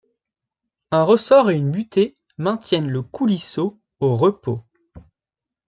[0.89, 4.59] Un ressort et une butée maintiennent le coulisseau au repos.